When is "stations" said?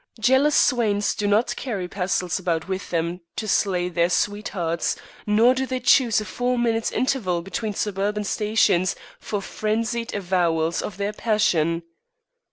8.23-8.95